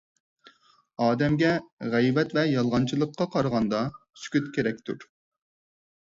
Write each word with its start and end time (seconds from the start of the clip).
ئادەمگە 1.07 1.51
غەيۋەت 1.91 2.33
ۋە 2.39 2.47
يالغانچىلىققا 2.53 3.29
قارىغاندا، 3.37 3.83
سۈكۈت 4.25 4.51
كېرەكتۇر. 4.59 5.09